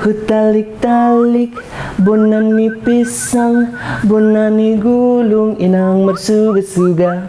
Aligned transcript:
Hutalik-talik 0.00 1.52
Bonani 2.00 2.72
pisang 2.80 3.68
Bonani 4.08 4.80
gulung 4.80 5.60
Inang 5.60 6.08
mersuga-suga. 6.08 7.28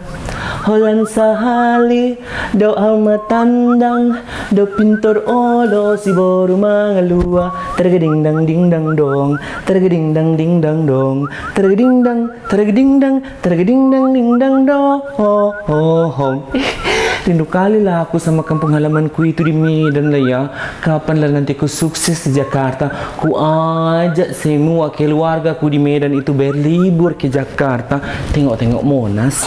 Holan 0.64 1.04
sahali 1.04 2.16
Do 2.56 2.72
matandang 2.96 4.24
Do 4.56 4.64
pintor 4.72 5.20
olo 5.28 6.00
Si 6.00 6.16
boru 6.16 6.56
mangalua. 6.56 7.52
Tergeding 7.76 8.24
dang 8.24 8.48
ding 8.48 8.72
dang 8.72 8.96
dong. 8.96 9.36
Tergeding 9.68 10.16
dang 10.16 10.32
ding 10.40 10.64
dang 10.64 10.88
dong. 10.88 11.28
Tergeding 11.52 12.00
dang 12.00 12.32
Tergeding 12.48 12.96
dang 12.96 13.20
Tergeding 13.44 13.92
dang 13.92 14.06
ding 14.16 14.30
dang 14.40 14.64
dong 14.64 15.04
Oh 15.20 15.52
oh 15.68 16.08
oh 16.08 17.01
Rindu 17.22 17.46
kali 17.46 17.78
lah 17.78 18.02
aku 18.02 18.18
sama 18.18 18.42
kampung 18.42 18.74
halamanku 18.74 19.22
itu 19.22 19.46
di 19.46 19.54
Medan 19.54 20.10
lah 20.10 20.18
ya. 20.18 20.40
Kapan 20.82 21.22
lah 21.22 21.30
nanti 21.30 21.54
aku 21.54 21.70
sukses 21.70 22.18
di 22.26 22.34
Jakarta. 22.34 23.14
Ku 23.14 23.38
ajak 23.38 24.34
semua 24.34 24.90
keluarga 24.90 25.54
ku 25.54 25.70
di 25.70 25.78
Medan 25.78 26.18
itu 26.18 26.34
berlibur 26.34 27.14
ke 27.14 27.30
Jakarta. 27.30 28.02
Tengok-tengok 28.34 28.82
Monas. 28.82 29.46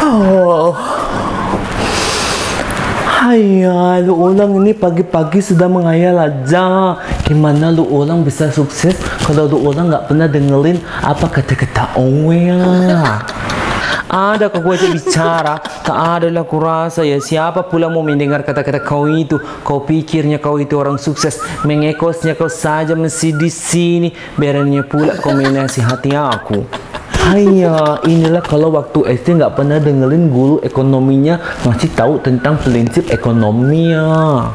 Oh. 0.00 0.72
Hayya, 3.04 4.00
lu 4.00 4.16
ulang 4.16 4.56
ini 4.64 4.72
pagi-pagi 4.72 5.44
sudah 5.44 5.68
menghayal 5.68 6.16
aja. 6.16 6.96
Gimana 7.28 7.76
lu 7.76 7.84
ulang 7.84 8.24
bisa 8.24 8.48
sukses 8.48 8.96
kalau 9.20 9.44
lu 9.44 9.68
ulang 9.68 9.92
nggak 9.92 10.08
pernah 10.08 10.32
dengerin 10.32 10.80
apa 11.04 11.28
kata-kata 11.28 11.92
Owe 12.00 12.32
ya? 12.32 13.20
Ada 14.06 14.54
kau 14.54 14.62
bicara, 14.62 15.58
tak 15.82 15.98
ada 15.98 16.30
lah 16.30 16.46
kurasa 16.46 17.02
ya 17.02 17.18
siapa 17.18 17.66
pula 17.66 17.90
mau 17.90 18.06
mendengar 18.06 18.46
kata-kata 18.46 18.78
kau 18.78 19.10
itu. 19.10 19.34
Kau 19.66 19.82
pikirnya 19.82 20.38
kau 20.38 20.62
itu 20.62 20.78
orang 20.78 20.94
sukses, 20.94 21.42
mengekosnya 21.66 22.38
kau 22.38 22.46
saja 22.46 22.94
masih 22.94 23.34
di 23.34 23.50
sini. 23.50 24.14
Beraninya 24.38 24.86
pula 24.86 25.18
kau 25.18 25.34
menasihati 25.34 26.14
aku. 26.14 26.62
Hanya 27.26 27.98
inilah 28.06 28.38
kalau 28.38 28.70
waktu 28.78 29.18
SD 29.18 29.42
nggak 29.42 29.58
pernah 29.58 29.82
dengerin 29.82 30.30
guru 30.30 30.62
ekonominya 30.62 31.42
masih 31.66 31.90
tahu 31.90 32.22
tentang 32.22 32.54
prinsip 32.62 33.10
ekonominya. 33.10 34.46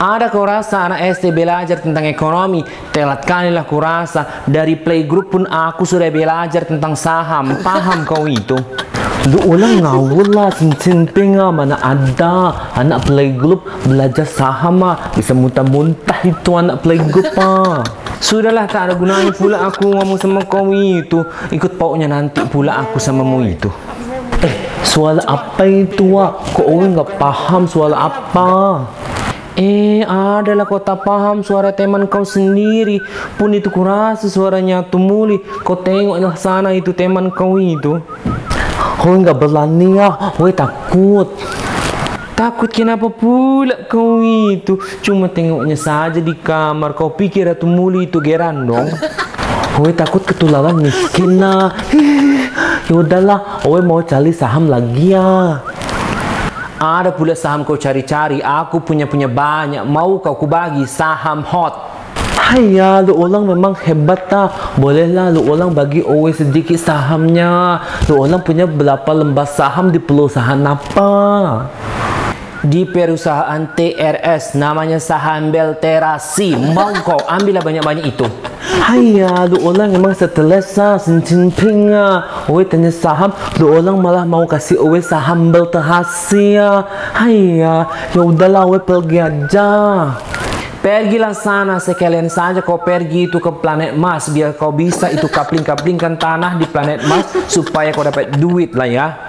Ada 0.00 0.32
kau 0.32 0.48
rasa 0.48 0.88
anak 0.88 1.04
SD 1.16 1.36
belajar 1.36 1.84
tentang 1.84 2.08
ekonomi? 2.08 2.64
Telat 2.92 3.24
kali 3.28 3.52
lah 3.52 3.68
kau 3.68 3.80
rasa. 3.80 4.44
Dari 4.48 4.80
playgroup 4.80 5.32
pun 5.32 5.44
aku 5.44 5.84
sudah 5.84 6.08
belajar 6.08 6.64
tentang 6.64 6.96
saham. 6.96 7.60
Paham 7.60 8.08
kau 8.08 8.24
itu? 8.24 8.56
Lu 9.26 9.42
ulang 9.58 9.82
ngawur 9.82 10.30
lah, 10.30 10.54
cincin 10.54 11.02
penga 11.10 11.50
mana 11.50 11.74
ada 11.82 12.54
anak 12.78 13.10
playgroup 13.10 13.66
belajar 13.82 14.22
saham 14.22 14.86
ah 14.86 14.94
bisa 15.14 15.34
muntah-muntah 15.34 16.22
itu 16.22 16.50
anak 16.54 16.86
playgroup 16.86 17.34
ah. 17.34 17.82
Sudahlah 18.22 18.64
tak 18.70 18.90
ada 18.90 18.94
gunanya 18.94 19.34
pula 19.34 19.66
aku 19.66 19.92
ngomong 19.92 20.16
sama 20.16 20.40
kau 20.46 20.72
itu. 20.72 21.26
Ikut 21.52 21.74
paunya 21.76 22.08
nanti 22.08 22.40
pula 22.48 22.86
aku 22.86 22.96
sama 23.02 23.26
mu 23.26 23.44
itu. 23.44 23.68
Eh, 24.40 24.54
soal 24.86 25.20
apa 25.26 25.62
itu 25.66 26.16
ah? 26.16 26.32
Kok 26.54 26.66
orang 26.66 26.96
nggak 26.96 27.10
paham 27.20 27.68
soal 27.68 27.92
apa? 27.92 28.86
Eh, 29.56 30.04
adalah 30.04 30.68
kau 30.68 30.80
tak 30.80 31.04
paham 31.04 31.40
suara 31.40 31.72
teman 31.72 32.08
kau 32.08 32.24
sendiri. 32.24 33.00
Pun 33.40 33.52
itu 33.52 33.72
kurasa 33.72 34.28
suaranya 34.28 34.84
tumuli. 34.84 35.40
Kau 35.64 35.80
tengoklah 35.80 36.36
sana 36.36 36.72
itu 36.72 36.96
teman 36.96 37.32
kau 37.32 37.60
itu. 37.60 38.00
Oh, 39.06 39.14
nggak 39.14 39.38
berani 39.38 40.02
ya. 40.02 40.34
Woi, 40.34 40.50
takut. 40.50 41.30
Takut 42.34 42.66
kenapa 42.66 43.06
pula 43.06 43.86
kau 43.86 44.18
itu? 44.18 44.82
Cuma 44.98 45.30
tengoknya 45.30 45.78
saja 45.78 46.18
di 46.18 46.34
kamar. 46.34 46.90
Kau 46.98 47.14
pikir 47.14 47.46
itu 47.46 47.70
muli 47.70 48.10
itu 48.10 48.18
geran 48.18 48.66
dong? 48.66 48.90
Woi, 49.78 49.94
takut 49.94 50.26
ketularan 50.26 50.82
miskin 50.82 51.38
nah. 51.38 51.70
Ya 52.90 52.98
udahlah, 52.98 53.62
Woi 53.62 53.78
mau 53.86 54.02
cari 54.02 54.34
saham 54.34 54.66
lagi 54.66 55.14
ya. 55.14 55.62
Ada 56.82 57.14
pula 57.14 57.38
saham 57.38 57.62
kau 57.62 57.78
cari-cari, 57.78 58.42
aku 58.42 58.82
punya-punya 58.82 59.30
banyak. 59.30 59.86
Mau 59.86 60.18
kau 60.18 60.34
kubagi 60.34 60.82
saham 60.82 61.46
hot. 61.46 61.95
Haya, 62.46 63.02
lu 63.02 63.18
ulang 63.18 63.42
memang 63.42 63.74
hebat 63.82 64.30
ta. 64.30 64.54
Bolehlah 64.78 65.34
lu 65.34 65.42
ulang 65.50 65.74
bagi 65.74 65.98
Owe 66.06 66.30
sedikit 66.30 66.78
sahamnya. 66.78 67.82
Lu 68.06 68.22
ulang 68.22 68.38
punya 68.46 68.70
berapa 68.70 69.10
lembar 69.10 69.50
saham 69.50 69.90
di 69.90 69.98
perusahaan 69.98 70.62
apa? 70.62 71.10
Di 72.62 72.86
perusahaan 72.86 73.66
TRS 73.74 74.54
namanya 74.54 75.02
saham 75.02 75.50
Belterasi. 75.50 76.54
Mau 76.70 76.94
kau 77.02 77.18
ambillah 77.26 77.66
banyak-banyak 77.66 78.14
itu. 78.14 78.26
Haya, 78.78 79.50
lu 79.50 79.66
ulang 79.66 79.90
memang 79.90 80.14
Xi 80.14 80.30
ah. 81.98 82.46
Owe 82.46 82.62
tanya 82.62 82.94
saham, 82.94 83.34
lu 83.58 83.74
ulang 83.74 83.98
malah 83.98 84.22
mau 84.22 84.46
kasih 84.46 84.78
Owe 84.78 85.02
saham 85.02 85.50
Belterasi 85.50 86.62
ah. 86.62 86.86
Haya, 87.10 87.90
ya 88.14 88.20
udahlah 88.22 88.70
Owe 88.70 88.78
pergi 88.78 89.18
aja. 89.18 89.66
Pergilah 90.86 91.34
sana 91.34 91.82
sekalian 91.82 92.30
saja 92.30 92.62
kau 92.62 92.78
pergi 92.78 93.26
itu 93.26 93.42
ke 93.42 93.50
planet 93.58 93.98
Mars 93.98 94.30
biar 94.30 94.54
kau 94.54 94.70
bisa 94.70 95.10
itu 95.10 95.26
kapling-kaplingkan 95.26 96.14
tanah 96.14 96.62
di 96.62 96.66
planet 96.70 97.02
Mars 97.10 97.26
supaya 97.50 97.90
kau 97.90 98.06
dapat 98.06 98.38
duit 98.38 98.70
lah 98.70 98.86
ya. 98.86 99.25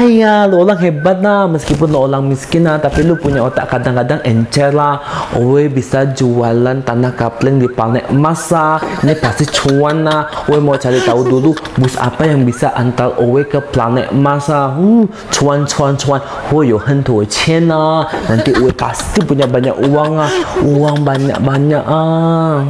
kaya, 0.00 0.48
lu 0.48 0.64
orang 0.64 0.80
hebat 0.80 1.20
lah. 1.20 1.44
Meskipun 1.44 1.92
lu 1.92 1.98
orang 2.00 2.24
miskin 2.24 2.64
lah 2.64 2.80
tapi 2.80 3.04
lu 3.04 3.20
punya 3.20 3.44
otak 3.44 3.68
kadang-kadang 3.68 4.24
encer 4.24 4.72
lah. 4.72 4.96
Oi 5.36 5.68
bisa 5.68 6.08
jualan 6.08 6.80
tanah 6.80 7.12
kapling 7.12 7.60
di 7.60 7.68
planet 7.68 8.08
emas 8.08 8.48
lah. 8.48 8.80
Ini 9.04 9.12
pasti 9.20 9.44
cuan 9.52 10.08
lah. 10.08 10.48
Oi 10.48 10.56
mau 10.64 10.80
cari 10.80 11.04
tahu 11.04 11.20
dulu 11.28 11.52
bus 11.76 12.00
apa 12.00 12.24
yang 12.24 12.48
bisa 12.48 12.72
antar 12.72 13.12
Oi 13.20 13.44
ke 13.44 13.60
planet 13.60 14.08
emas 14.08 14.48
lah. 14.48 14.72
Hmm, 14.72 15.04
cuan 15.28 15.68
cuan 15.68 15.92
cuan. 16.00 16.20
Oi 16.48 16.72
yo 16.72 16.80
hentu 16.80 17.20
cien 17.28 17.68
lah. 17.68 18.08
Nanti 18.24 18.56
Oi 18.56 18.72
pasti 18.72 19.20
punya 19.20 19.44
banyak 19.44 19.76
uang 19.84 20.16
lah. 20.16 20.32
Uang 20.64 21.04
banyak-banyak 21.04 21.84
ah 21.84 22.64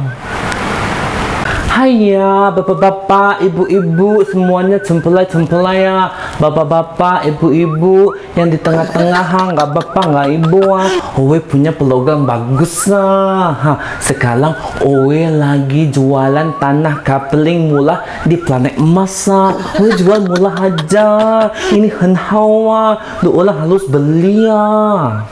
Haya, 1.71 2.51
bapak-bapak, 2.51 3.47
ibu-ibu, 3.47 4.27
semuanya 4.27 4.75
cempelai-cempelai 4.83 5.87
ya. 5.87 6.11
Bapak-bapak, 6.35 7.23
ibu-ibu, 7.31 8.11
yang 8.35 8.51
di 8.51 8.59
tengah-tengah, 8.59 9.55
nggak 9.55 9.69
bapak, 9.79 10.03
nggak 10.11 10.29
ibu, 10.35 10.59
ha. 10.75 10.91
Owe 11.15 11.39
punya 11.39 11.71
peluang 11.71 12.27
bagus 12.27 12.91
lah. 12.91 13.55
Ha, 13.55 13.73
sekarang 14.03 14.51
Owe 14.83 15.21
lagi 15.31 15.87
jualan 15.87 16.59
tanah 16.59 17.07
kapling 17.07 17.71
mula 17.71 18.03
di 18.27 18.35
planet 18.35 18.75
emas. 18.75 19.31
Owe 19.31 19.89
jual 19.95 20.27
mula 20.27 20.51
aja. 20.59 21.47
Ini 21.71 21.87
hen 21.87 22.19
hawa, 22.19 22.99
lu 23.23 23.31
olah 23.31 23.63
harus 23.63 23.87
beli 23.87 24.43
ya. 24.43 25.23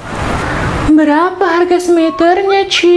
Berapa 0.88 1.44
harga 1.44 1.84
semeternya, 1.84 2.64
Ci? 2.72 2.96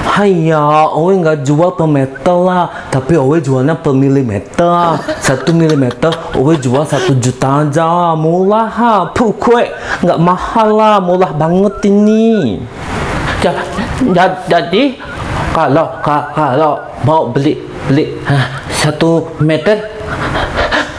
Haya, 0.00 0.88
Owe 0.90 1.12
nggak 1.12 1.44
jual 1.44 1.72
per 1.72 1.86
meter 1.86 2.36
lah, 2.36 2.68
tapi 2.88 3.16
Owe 3.16 3.36
jualnya 3.36 3.76
per 3.76 3.92
milimeter. 3.92 4.96
Satu 5.20 5.52
milimeter, 5.52 6.08
Owe 6.34 6.56
jual 6.56 6.84
satu 6.84 7.16
juta 7.16 7.64
aja, 7.64 8.12
murah 8.14 8.68
ha. 8.68 8.94
Pukul, 9.12 9.64
nggak 10.00 10.18
mahal 10.18 10.68
lah, 10.72 10.96
murah 10.98 11.32
banget 11.32 11.84
ini. 11.86 12.58
Ja, 13.40 13.52
ja- 14.12 14.40
jadi 14.46 14.96
kalau 15.52 15.88
ka- 16.00 16.28
kalau 16.32 16.76
mau 17.02 17.32
beli 17.32 17.56
beli 17.88 18.20
hah, 18.24 18.44
satu 18.70 19.32
meter 19.40 19.80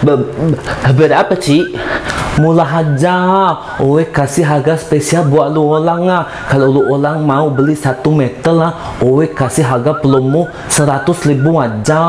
be- 0.02 0.26
be- 0.26 0.62
berapa 0.98 1.34
sih? 1.38 1.62
Murah 2.42 2.82
aja, 2.82 3.18
Owe 3.78 4.02
kasih 4.02 4.42
harga 4.42 4.74
spesial 4.74 5.30
buat 5.30 5.54
lu 5.54 5.62
orang 5.70 6.10
ah. 6.10 6.24
Kalau 6.50 6.74
lu 6.74 6.82
orang 6.90 7.22
mau 7.22 7.54
beli 7.54 7.78
satu 7.78 8.10
meter 8.10 8.50
lah, 8.50 8.98
Owe 8.98 9.30
kasih 9.30 9.62
harga 9.62 9.94
promo 9.94 10.50
seratus 10.66 11.22
ribu 11.30 11.62
aja. 11.62 12.02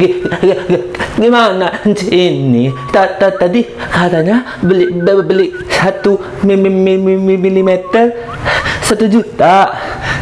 Gi- 0.00 0.16
gi- 0.40 0.64
gi- 0.70 0.86
Gimana 1.14 1.70
ini? 2.08 2.72
Ta- 2.88 3.20
ta- 3.20 3.36
Tadi 3.36 3.62
katanya 3.92 4.58
beli 4.64 4.90
be- 4.96 5.22
beli 5.22 5.46
satu 5.68 6.16
mi- 6.42 6.56
mi- 6.56 6.72
mi- 6.72 6.98
mi- 6.98 7.20
mi- 7.20 7.38
milimeter 7.38 8.16
satu 8.80 9.04
juta. 9.06 9.70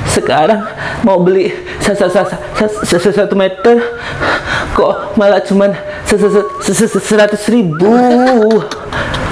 Sekarang 0.08 0.66
mau 1.06 1.22
beli 1.22 1.48
sa- 1.80 1.96
sa- 1.96 2.10
sa- 2.10 2.28
sa- 2.28 2.68
sa- 2.84 3.00
sa- 3.00 3.16
satu 3.24 3.32
meter 3.32 3.80
kok 4.72 5.16
malah 5.16 5.40
cuman 5.40 5.72
se- 6.06 6.18
se- 6.18 6.30
se- 6.60 6.74
se- 6.74 6.88
se- 6.88 7.00
seratus 7.00 7.48
ribu. 7.48 7.88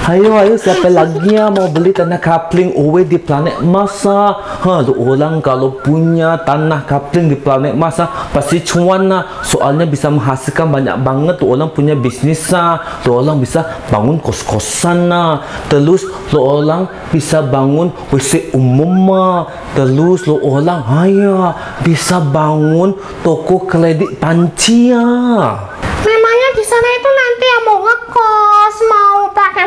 Ayo, 0.01 0.33
ayo, 0.33 0.57
siapa 0.57 0.89
lagi 0.89 1.37
yang 1.37 1.53
mau 1.53 1.69
beli 1.69 1.93
tanah 1.93 2.17
kapling 2.17 2.73
away 2.73 3.05
di 3.05 3.21
planet 3.21 3.61
masa? 3.61 4.33
Ha, 4.65 4.81
orang 4.97 5.45
kalau 5.45 5.77
punya 5.77 6.41
tanah 6.41 6.89
kapling 6.89 7.29
di 7.29 7.37
planet 7.37 7.77
masa 7.77 8.09
pasti 8.33 8.65
cuan 8.65 9.13
lah. 9.13 9.45
Soalnya 9.45 9.85
bisa 9.85 10.09
menghasilkan 10.09 10.73
banyak 10.73 10.97
banget. 11.05 11.37
Lu 11.45 11.53
orang 11.53 11.69
punya 11.69 11.93
bisnis 11.93 12.49
lah. 12.49 12.81
Lu 13.05 13.21
orang 13.21 13.37
bisa 13.45 13.61
bangun 13.93 14.17
kos-kosan 14.17 15.05
lah. 15.05 15.45
Terus 15.69 16.01
lu 16.33 16.41
orang 16.41 16.89
bisa 17.13 17.45
bangun 17.45 17.93
WC 18.09 18.57
umum 18.57 19.05
lah. 19.05 19.53
Terus 19.77 20.25
lu 20.25 20.41
orang, 20.41 20.81
ayo, 21.05 21.53
bisa 21.85 22.17
bangun 22.17 22.97
toko 23.21 23.69
kredit 23.69 24.17
panci 24.17 24.97
lah. 24.97 25.77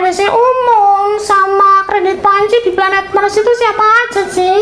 WC 0.04 0.20
umum, 0.28 1.16
sama 1.16 1.80
kredit 1.88 2.20
panci 2.20 2.60
di 2.60 2.76
planet 2.76 3.08
Mars 3.16 3.40
itu 3.40 3.52
siapa 3.56 3.84
aja 4.04 4.22
sih? 4.28 4.60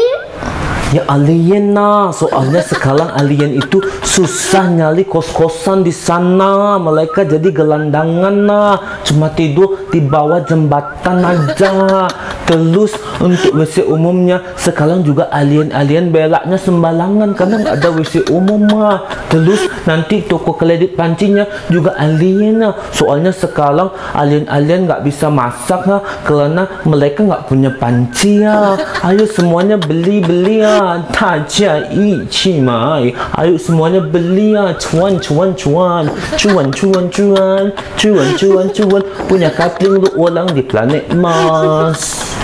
Ya 0.93 1.09
alien 1.09 1.73
nah, 1.73 2.12
soalnya 2.12 2.61
sekarang 2.61 3.17
alien 3.17 3.56
itu 3.56 3.81
susah 4.05 4.69
nyali 4.69 5.09
kos-kosan 5.09 5.81
di 5.81 5.89
sana. 5.89 6.77
Mereka 6.77 7.25
jadi 7.25 7.49
gelandangan 7.49 8.37
nah, 8.37 9.00
cuma 9.00 9.33
tidur 9.33 9.89
di 9.89 10.05
bawah 10.05 10.44
jembatan 10.44 11.25
aja. 11.25 12.12
Terus 12.44 12.93
untuk 13.25 13.56
WC 13.56 13.89
umumnya 13.89 14.44
sekarang 14.61 15.00
juga 15.00 15.33
alien-alien 15.33 16.12
belaknya 16.12 16.61
sembarangan 16.61 17.33
karena 17.33 17.55
nggak 17.65 17.77
ada 17.81 17.89
WC 17.97 18.29
umum 18.29 18.61
mah. 18.61 19.09
Terus 19.33 19.65
nanti 19.89 20.21
toko 20.21 20.53
kredit 20.53 20.93
pancinya 20.93 21.49
juga 21.73 21.97
alien 21.97 22.61
nah. 22.61 22.77
Soalnya 22.93 23.33
sekarang 23.33 23.89
alien-alien 24.12 24.85
nggak 24.85 25.09
bisa 25.09 25.33
masak 25.33 25.89
nah, 25.89 26.05
karena 26.29 26.69
mereka 26.85 27.25
nggak 27.25 27.49
punya 27.49 27.73
panci 27.81 28.44
ya. 28.44 28.77
Ayo 29.00 29.25
semuanya 29.25 29.81
beli-beli 29.81 30.61
ya. 30.61 30.81
Cuan, 30.82 31.06
tajam, 31.14 31.94
ichi, 31.94 32.58
mai. 32.58 33.14
Ayo 33.38 33.55
semuanya 33.55 34.02
beli 34.02 34.50
ya. 34.50 34.75
Cuan, 34.75 35.14
cuan, 35.23 35.55
cuan. 35.55 36.11
Cuan, 36.34 36.75
cuan, 36.75 37.06
cuan. 37.06 37.70
Cuan, 37.94 38.29
cuan, 38.34 38.67
cuan. 38.75 39.02
Punya 39.31 39.55
kapling 39.55 40.02
lu 40.02 40.11
orang 40.19 40.50
di 40.50 40.58
planet 40.67 41.06
Mars. 41.14 42.34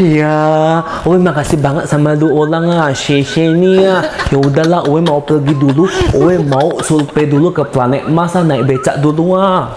Ya, 0.00 0.80
Oi 1.04 1.20
makasih 1.20 1.60
banget 1.60 1.84
sama 1.84 2.16
lu 2.16 2.32
orang 2.32 2.64
ah, 2.72 2.88
share-share 2.96 3.52
ni 3.52 3.84
ah. 3.84 4.00
Ya 4.32 4.40
udahlah, 4.40 4.88
Oi 4.88 5.04
mau 5.04 5.20
pergi 5.20 5.52
dulu. 5.52 5.84
Oi 6.16 6.40
mau 6.40 6.80
survei 6.80 7.28
dulu 7.28 7.52
ke 7.52 7.60
planet 7.68 8.08
Mars 8.08 8.40
ah. 8.40 8.40
naik 8.40 8.64
becak 8.64 9.04
dulu 9.04 9.36
ah. 9.36 9.68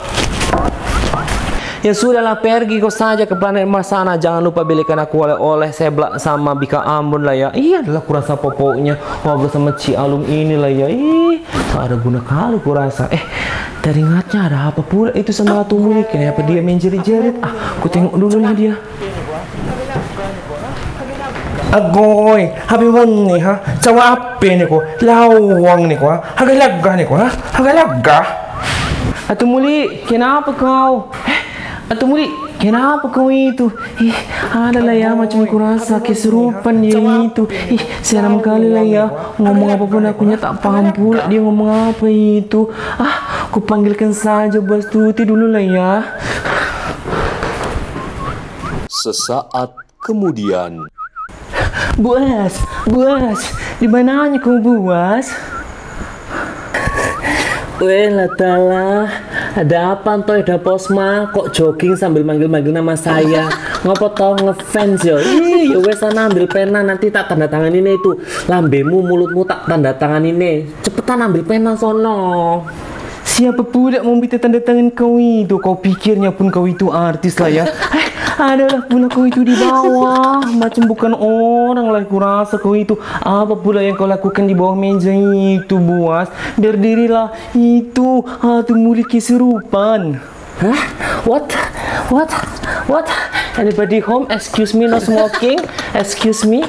Ya 1.87 1.95
sudahlah 1.95 2.35
pergi 2.43 2.83
kau 2.83 2.91
saja 2.91 3.23
ke 3.23 3.31
planet 3.31 3.63
Mars 3.63 3.95
sana. 3.95 4.19
Jangan 4.19 4.43
lupa 4.43 4.67
belikan 4.67 4.99
aku 4.99 5.23
oleh-oleh 5.23 5.71
seblak 5.71 6.19
sama 6.19 6.51
Bika 6.51 6.83
Ambon 6.83 7.23
lah 7.23 7.31
ya. 7.31 7.47
Iya 7.55 7.79
adalah 7.79 8.03
kurasa 8.03 8.35
popoknya. 8.35 8.99
Ngobrol 9.23 9.47
sama 9.47 9.71
Ci 9.79 9.95
Alung 9.95 10.27
ini 10.27 10.59
lah 10.59 10.67
ya. 10.67 10.91
Ih 10.91 11.39
tak 11.47 11.87
ada 11.87 11.95
guna 11.95 12.19
kali 12.19 12.59
kurasa. 12.59 13.07
Eh 13.07 13.23
teringatnya 13.79 14.51
ada 14.51 14.57
apa 14.67 14.83
pula? 14.83 15.15
Itu 15.15 15.31
sama 15.31 15.63
Ratu 15.63 15.79
Muli 15.79 16.03
Kenapa 16.11 16.43
dia 16.43 16.59
main 16.59 16.75
jerit-jerit? 16.75 17.39
Ah 17.39 17.79
aku 17.79 17.87
tengok 17.87 18.19
dulu 18.19 18.35
nih 18.35 18.51
dia. 18.59 18.73
Agoy, 21.71 22.51
habi 22.67 22.87
wan 22.91 23.31
ni 23.31 23.39
ha, 23.39 23.63
cawa 23.79 24.15
ape 24.15 24.59
ni 24.59 24.63
ko, 24.67 24.83
lawang 25.03 25.87
ni 25.87 25.99
ko 25.99 26.11
ha, 26.11 26.19
hagalaga 26.35 26.95
ni 26.95 27.03
ko 27.07 27.15
ha, 27.15 27.27
hagalaga. 27.55 28.19
Ratu 29.27 29.43
Muli 29.47 30.03
kenapa 30.07 30.55
kau? 30.55 31.11
Eh 31.27 31.36
Ratu 31.87 32.03
Muli 32.03 32.27
kenapa 32.59 33.07
kau 33.07 33.31
itu? 33.31 33.71
Ih 34.03 34.11
ada 34.51 34.83
lah 34.83 34.91
ya 34.91 35.15
macam 35.15 35.47
kurasa 35.47 36.03
keserupan 36.03 36.83
dia 36.83 36.99
itu. 36.99 37.47
Ih 37.71 37.83
seram 38.03 38.43
kali 38.43 38.67
lah 38.67 38.83
ya. 38.83 39.05
Ngomong 39.39 39.71
apa 39.71 39.85
pun 39.87 40.03
akunya 40.03 40.35
tak 40.35 40.59
paham 40.59 40.91
pula 40.91 41.31
dia 41.31 41.39
ngomong 41.39 41.95
apa 41.95 42.11
itu. 42.11 42.67
Ah 42.99 43.47
aku 43.47 43.63
panggilkan 43.63 44.11
saja 44.11 44.59
Bos 44.59 44.83
Tuti 44.91 45.23
dulu 45.23 45.47
lah 45.47 45.63
ya. 45.63 45.91
Sesaat 48.91 49.71
kemudian, 50.03 50.91
Buas, 51.95 52.59
Buas, 52.83 53.39
di 53.79 53.87
mananya 53.87 54.35
kau 54.43 54.59
Buas? 54.59 55.31
Weh 57.79 58.09
Latala, 58.09 59.07
ada 59.57 59.97
apa 59.97 60.21
toh 60.21 60.37
ada 60.37 60.61
posma? 60.61 61.33
Kok 61.33 61.49
jogging 61.49 61.97
sambil 61.97 62.21
manggil-manggil 62.21 62.69
nama 62.77 62.93
saya? 62.93 63.49
Ngopo 63.81 64.13
tau 64.13 64.37
ngefans 64.37 65.01
yo? 65.01 65.17
Ih 65.17 65.73
ya 65.73 65.81
wes 65.81 65.97
sana 65.97 66.29
ambil 66.29 66.45
pena. 66.45 66.85
Nanti 66.85 67.09
tak 67.09 67.33
tanda 67.33 67.49
tangan 67.49 67.73
ini 67.73 67.97
itu 67.97 68.21
lambemu 68.45 69.01
mulutmu 69.01 69.41
tak 69.49 69.65
tanda 69.65 69.97
tangan 69.97 70.21
ini. 70.21 70.69
Cepetan 70.85 71.25
ambil 71.25 71.41
pena 71.41 71.73
sono. 71.73 72.61
Siapa 73.25 73.65
pula 73.65 74.05
mau 74.05 74.13
minta 74.13 74.37
tanda 74.37 74.61
tangan 74.61 74.93
kau 74.93 75.17
itu? 75.17 75.57
Kau 75.57 75.73
pikirnya 75.81 76.29
pun 76.29 76.53
kau 76.53 76.69
itu 76.69 76.93
artis 76.93 77.33
lah 77.41 77.49
ya? 77.49 77.65
Adalah 78.37 78.85
pula 78.85 79.09
kau 79.09 79.25
itu 79.25 79.41
di 79.41 79.57
bawah. 79.57 80.45
Macam 80.45 80.85
bukan 80.85 81.17
orang 81.17 81.89
lah 81.89 82.05
kurasa 82.05 82.61
kau 82.61 82.77
itu. 82.77 82.93
Apa 83.25 83.57
pula 83.57 83.81
yang 83.81 83.97
kau 83.97 84.05
lakukan 84.05 84.45
di 84.45 84.53
bawah 84.53 84.77
meja 84.77 85.09
itu, 85.09 85.81
buas? 85.81 86.29
Berdirilah 86.53 87.33
itu. 87.57 88.21
Hatu 88.21 88.77
mulia 88.77 89.09
keserupan. 89.09 90.21
Hah? 90.61 90.79
What? 91.25 91.49
What? 92.13 92.29
What? 92.85 93.09
Anybody 93.57 94.05
home? 94.05 94.29
Excuse 94.29 94.77
me, 94.77 94.85
no 94.85 95.01
smoking? 95.01 95.57
Excuse 95.97 96.45
me? 96.45 96.61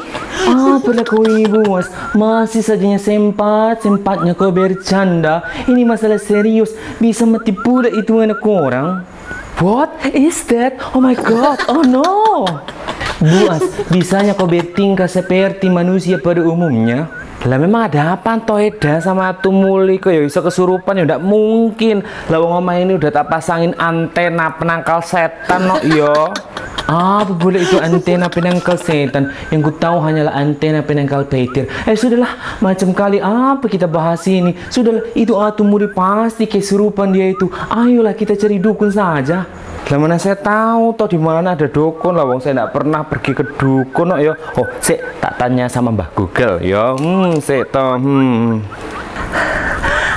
Apalah 0.49 1.05
kau 1.05 1.21
ini 1.27 1.45
bos 1.45 1.91
Masih 2.17 2.65
sajanya 2.65 2.97
sempat 2.97 3.85
Sempatnya 3.85 4.33
kau 4.33 4.49
bercanda 4.55 5.45
Ini 5.67 5.83
masalah 5.85 6.17
serius 6.17 6.73
Bisa 6.97 7.29
mati 7.29 7.53
pula 7.53 7.91
itu 7.91 8.23
anak 8.23 8.41
orang 8.47 9.05
What 9.59 9.91
is 10.15 10.47
that? 10.55 10.79
Oh 10.95 11.03
my 11.03 11.19
god! 11.19 11.67
Oh 11.67 11.83
no! 11.83 12.47
Buas, 13.19 13.59
bisanya 13.91 14.31
kau 14.31 14.47
bertingkah 14.47 15.11
seperti 15.11 15.67
manusia 15.67 16.23
pada 16.23 16.39
umumnya 16.47 17.11
Lah 17.43 17.59
memang 17.59 17.91
ada 17.91 18.15
apa 18.15 18.39
toh 18.39 18.63
Eda 18.63 19.03
sama 19.03 19.35
Atu 19.35 19.51
Muli 19.51 19.99
kok 19.99 20.15
ya 20.15 20.23
bisa 20.23 20.43
kesurupan 20.43 20.99
ya 20.99 21.07
ndak 21.07 21.23
mungkin. 21.23 22.07
Lah 22.31 22.39
wong 22.39 22.67
ini 22.71 22.99
udah 22.99 23.11
tak 23.11 23.31
pasangin 23.31 23.75
antena 23.79 24.55
penangkal 24.55 25.03
setan 25.03 25.67
no 25.67 25.83
yo. 25.87 26.35
Apa 26.89 27.37
boleh 27.37 27.61
itu 27.61 27.77
antena 27.77 28.33
penangkal 28.33 28.81
setan 28.81 29.29
Yang 29.53 29.61
ku 29.69 29.73
tahu 29.77 30.01
hanyalah 30.01 30.33
antena 30.33 30.81
penangkal 30.81 31.29
petir 31.29 31.69
Eh 31.85 31.93
sudahlah 31.93 32.59
Macam 32.65 32.97
kali 32.97 33.21
apa 33.21 33.69
kita 33.69 33.85
bahas 33.85 34.25
ini 34.25 34.57
Sudahlah 34.73 35.05
itu 35.13 35.37
Atu 35.37 35.69
Muri 35.69 35.93
pasti 35.93 36.49
kesurupan 36.49 37.13
dia 37.13 37.29
itu 37.29 37.53
Ayolah 37.69 38.17
kita 38.17 38.41
cari 38.41 38.57
dukun 38.57 38.89
saja 38.89 39.45
Lah 39.89 39.99
mana 40.01 40.17
saya 40.17 40.37
tahu 40.41 40.97
toh 40.97 41.09
di 41.09 41.21
mana 41.21 41.53
ada 41.53 41.69
dukun 41.69 42.13
lah 42.13 42.25
wong 42.29 42.41
saya 42.45 42.61
ndak 42.61 42.77
pernah 42.77 43.01
pergi 43.09 43.33
ke 43.33 43.45
dukun 43.57 44.13
no, 44.13 44.21
yo. 44.21 44.37
Oh, 44.61 44.69
sik 44.85 45.01
tak 45.17 45.41
tanya 45.41 45.65
sama 45.65 45.89
Mbah 45.89 46.13
Google 46.13 46.61
yo. 46.61 46.93
Hmm, 47.01 47.41
sik 47.41 47.73
toh. 47.73 47.97
Hmm. 47.97 48.61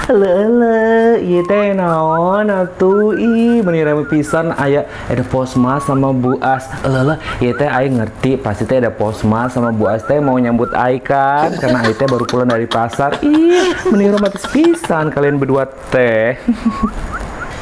Lele, 0.10 1.22
iya 1.22 1.46
teh 1.46 1.78
naon 1.78 2.50
atuh 2.50 3.14
ih 3.14 3.62
benih 3.62 3.86
rame 3.86 4.10
pisan 4.10 4.50
aya 4.58 4.90
ada 5.06 5.22
posma 5.22 5.78
sama 5.78 6.10
Bu 6.10 6.42
As. 6.42 6.66
Lele, 6.82 7.22
iya 7.38 7.54
teh 7.54 7.70
ai 7.70 7.86
ngerti 7.86 8.42
pasti 8.42 8.66
teh 8.66 8.82
ada 8.82 8.90
posma 8.90 9.46
sama 9.54 9.70
Bu 9.70 9.86
As 9.86 10.02
teh 10.10 10.18
mau 10.18 10.42
nyambut 10.42 10.74
ai 10.74 10.98
kan 10.98 11.54
karena 11.54 11.86
ai 11.86 11.94
teh 11.94 12.10
baru 12.10 12.26
pulang 12.26 12.50
dari 12.50 12.66
pasar. 12.66 13.22
Ih, 13.22 13.78
benih 13.94 14.10
romantis 14.10 14.50
pisan 14.50 15.14
kalian 15.14 15.38
berdua 15.38 15.70
teh. 15.94 16.42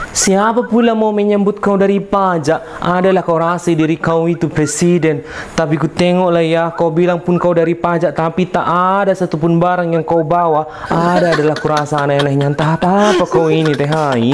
Siapa 0.10 0.66
pula 0.66 0.98
mau 0.98 1.14
menyambut 1.14 1.62
kau 1.62 1.78
dari 1.78 2.02
pajak? 2.02 2.82
Adalah 2.82 3.22
kau 3.22 3.38
rasa 3.38 3.70
diri 3.78 3.94
kau 3.96 4.26
itu 4.26 4.50
presiden. 4.50 5.22
Tapi 5.54 5.78
ku 5.78 5.86
tengoklah 5.86 6.42
ya, 6.42 6.74
kau 6.74 6.90
bilang 6.90 7.22
pun 7.22 7.38
kau 7.38 7.54
dari 7.54 7.78
pajak, 7.78 8.18
tapi 8.18 8.50
tak 8.50 8.66
ada 8.66 9.14
satupun 9.14 9.62
barang 9.62 9.94
yang 9.94 10.02
kau 10.02 10.26
bawa. 10.26 10.66
Ada 10.90 11.38
adalah 11.38 11.56
kurasa 11.62 12.02
aneh-anehnya. 12.02 12.50
Entah 12.50 12.74
apa-apa 12.74 13.24
kau 13.30 13.54
ini 13.54 13.78
teh 13.78 13.86
hai. 13.86 14.34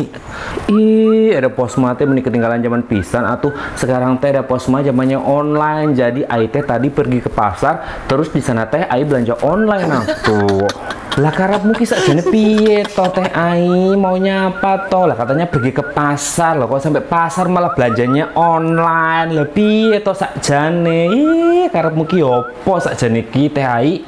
Ih, 0.71 1.35
ada 1.35 1.51
posma 1.51 1.91
teh 1.93 2.07
meni 2.07 2.23
ketinggalan 2.23 2.63
zaman 2.63 2.81
pisan 2.87 3.27
atuh. 3.27 3.51
Sekarang 3.75 4.15
teh 4.15 4.31
ada 4.31 4.47
posma 4.47 4.79
zamannya 4.79 5.19
online. 5.19 5.91
Jadi 5.91 6.23
ai 6.23 6.47
teh 6.47 6.63
tadi 6.63 6.87
pergi 6.87 7.19
ke 7.19 7.29
pasar, 7.29 8.07
terus 8.07 8.31
di 8.31 8.39
sana 8.39 8.63
teh 8.63 8.87
ai 8.87 9.03
belanja 9.03 9.35
online 9.43 9.91
atuh. 9.91 10.67
Lah 11.15 11.31
karapmu 11.31 11.71
kisah 11.71 11.95
jane 12.03 12.19
piye 12.27 12.83
toh 12.83 13.07
teh 13.07 13.23
ai 13.31 13.95
maunya 13.95 14.51
apa 14.51 14.91
toh 14.91 15.07
lah 15.07 15.15
katanya 15.15 15.47
pergi 15.47 15.71
ke 15.71 15.79
pasar 15.95 16.59
loh 16.59 16.67
kok 16.67 16.83
sampai 16.83 17.07
pasar 17.07 17.47
malah 17.47 17.71
belanjanya 17.71 18.35
online 18.35 19.31
lah 19.31 19.47
piye 19.47 20.03
toh 20.03 20.11
sakjane 20.11 21.07
ih 21.07 21.71
karepmu 21.71 22.03
ki 22.03 22.19
opo 22.19 22.83
sakjane 22.83 23.31
ki 23.31 23.47
teh 23.47 23.63
ai 23.63 24.03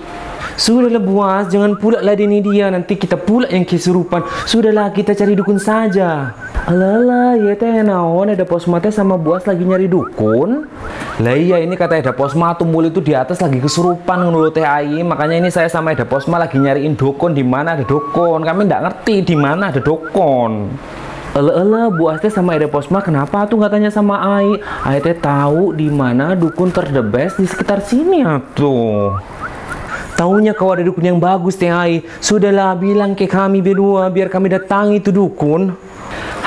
Sudahlah 0.58 0.98
buas, 0.98 1.54
jangan 1.54 1.78
pula 1.78 2.02
ladeni 2.02 2.42
dia. 2.42 2.74
Nanti 2.74 2.98
kita 2.98 3.14
pula 3.14 3.46
yang 3.46 3.62
kesurupan. 3.62 4.26
Sudahlah 4.50 4.90
kita 4.90 5.14
cari 5.14 5.38
dukun 5.38 5.62
saja. 5.62 6.34
Alah, 6.68 7.40
ya 7.40 7.56
teh 7.56 7.80
naon 7.80 8.28
ada 8.28 8.44
posma 8.44 8.84
teh 8.84 8.92
sama 8.92 9.16
buas 9.16 9.48
lagi 9.48 9.64
nyari 9.64 9.88
dukun. 9.88 10.68
Lah 11.24 11.32
iya 11.40 11.64
ini 11.64 11.80
kata 11.80 12.04
Eda 12.04 12.12
Posma 12.12 12.60
Tumbul 12.60 12.92
itu 12.92 13.00
di 13.00 13.16
atas 13.16 13.40
lagi 13.40 13.64
kesurupan 13.64 14.28
ngono 14.28 14.52
teh 14.52 14.68
ai. 14.68 15.00
Makanya 15.00 15.40
ini 15.40 15.48
saya 15.48 15.72
sama 15.72 15.96
Eda 15.96 16.04
Posma 16.04 16.36
lagi 16.36 16.60
nyariin 16.60 17.00
dukun 17.00 17.32
di 17.32 17.40
mana 17.40 17.80
ada 17.80 17.88
dukun. 17.88 18.44
Kami 18.44 18.68
nggak 18.68 18.84
ngerti 18.84 19.32
di 19.32 19.36
mana 19.40 19.72
ada 19.72 19.80
dukun. 19.80 20.68
Ele-ele 21.40 21.88
Bu 21.96 22.12
Asti 22.12 22.28
sama 22.28 22.60
Eda 22.60 22.68
Posma 22.68 23.00
kenapa 23.00 23.48
tuh 23.48 23.64
nggak 23.64 23.72
tanya 23.72 23.88
sama 23.88 24.20
Ai? 24.20 24.60
Ai 24.84 25.00
teh 25.00 25.16
tahu 25.16 25.72
di 25.72 25.88
mana 25.88 26.36
dukun 26.36 26.68
terdebes 26.68 27.40
di 27.40 27.48
sekitar 27.48 27.80
sini 27.80 28.28
atuh. 28.28 29.16
Taunya 30.20 30.52
kau 30.52 30.76
ada 30.76 30.84
dukun 30.84 31.16
yang 31.16 31.16
bagus 31.16 31.56
teh 31.56 31.72
Ai. 31.72 32.04
Sudahlah 32.20 32.76
bilang 32.76 33.16
ke 33.16 33.24
kami 33.24 33.64
berdua 33.64 34.12
biar 34.12 34.28
kami 34.28 34.52
datangi 34.52 35.00
itu 35.00 35.16
dukun. 35.16 35.88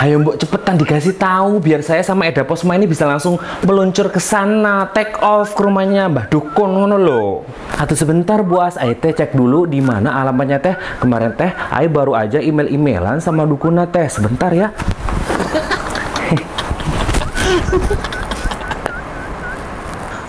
Ayo 0.01 0.17
mbok 0.17 0.41
cepetan 0.41 0.81
dikasih 0.81 1.21
tahu 1.21 1.61
biar 1.61 1.85
saya 1.85 2.01
sama 2.01 2.25
Eda 2.25 2.41
Posma 2.41 2.73
ini 2.73 2.89
bisa 2.89 3.05
langsung 3.05 3.37
meluncur 3.61 4.09
ke 4.09 4.17
sana, 4.17 4.89
take 4.97 5.13
off 5.21 5.53
ke 5.53 5.61
rumahnya 5.61 6.09
Mbah 6.09 6.33
Dukun 6.33 6.73
ngono 6.73 6.97
lo. 6.97 7.45
Atau 7.77 7.93
sebentar 7.93 8.41
buas, 8.41 8.81
Ai 8.81 8.97
teh 8.97 9.13
cek 9.13 9.37
dulu 9.37 9.69
di 9.69 9.85
mana 9.85 10.17
alamatnya 10.25 10.57
teh. 10.57 10.73
Kemarin 11.05 11.37
teh 11.37 11.53
Ai 11.53 11.93
baru 11.93 12.17
aja 12.17 12.41
email-emailan 12.41 13.21
sama 13.21 13.45
dukunnya 13.45 13.93
teh. 13.93 14.09
Sebentar 14.09 14.49
ya. 14.57 14.73